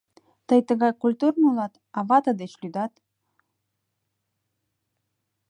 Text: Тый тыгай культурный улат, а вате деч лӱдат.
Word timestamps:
Тый 0.47 0.59
тыгай 0.67 0.93
культурный 1.03 1.49
улат, 1.51 1.73
а 1.97 1.99
вате 2.09 2.31
деч 2.39 2.51
лӱдат. 2.61 2.93